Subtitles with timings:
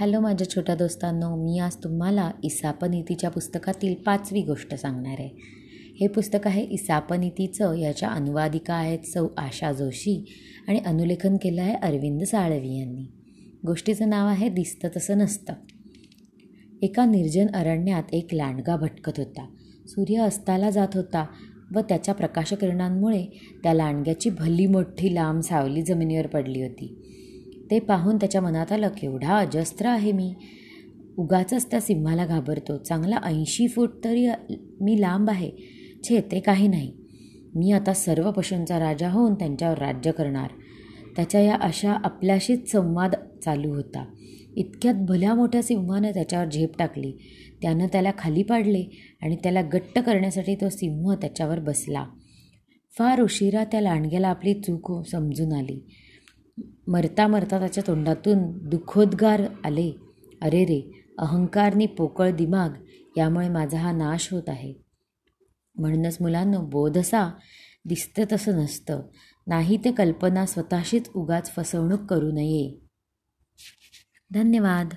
[0.00, 5.28] Hello माझ्या छोट्या दोस्तांनो मी आज तुम्हाला इसापनीतीच्या पुस्तकातील पाचवी गोष्ट सांगणार आहे.
[6.00, 10.24] हे पुस्तक आहे इसापनीतीचं याच्या अनुवादिका आहेत सौ आशा जोशी
[10.68, 13.02] आणि अनुलेखन केलं आहे अरविंद साळवी यांनी.
[13.66, 15.52] गोष्टीचं नाव आहे दिसतं तसं नसतं.
[16.82, 19.46] एका निर्जन अरण्यात एक लांडगा भटकत होता.
[19.86, 21.26] सूर्य अस्ताला जात होता
[21.74, 23.26] व त्याच्या प्रकाशकिरणांमुळे
[23.62, 27.06] त्या लांडग्याची भली मोठी लांब सावली जमिनीवर पडली होती.
[27.70, 30.34] ते पाहून त्याच्या मनात आलं केवढा अजस्त्र आहे मी.
[31.16, 32.76] उगाचच त्या सिंहाला घाबरतो.
[32.78, 34.28] चांगला ऐंशी फूट तरी
[34.80, 35.50] मी लांब आहे.
[36.04, 36.92] छे ते काही नाही.
[37.54, 40.50] मी आता सर्व पशूंचा राजा होऊन त्यांच्यावर राज्य करणार.
[41.16, 44.04] त्याच्या या अशा आपल्याशीच संवाद चालू होता.
[44.56, 47.12] इतक्यात भल्या मोठ्या सिंहानं त्याच्यावर झेप टाकली.
[47.62, 48.84] त्यानं त्याला खाली पाडले
[49.22, 52.06] आणि त्याला गट्ट करण्यासाठी तो सिंह त्याच्यावर बसला.
[52.98, 55.84] फार उशिरा त्या लांडग्याला आपली चूक समजून आली.
[56.90, 58.38] मरता मरता त्याच्या तोंडातून
[58.68, 59.92] दुःखोद्गार आले.
[60.42, 62.68] अरे रे अहंकारनी पोकळ दिमाग
[63.16, 64.74] यामुळे माझा हा नाश होत आहे.
[65.74, 67.30] म्हणूनच मुलांनो बोधसा
[67.84, 69.00] दिसतं तसं नसतं.
[69.46, 72.78] नाही ते कल्पना स्वतःशीच उगाच फसवणूक करू नये.
[74.30, 74.88] धन्यवाद.